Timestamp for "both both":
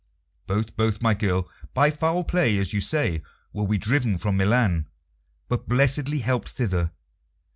0.47-1.03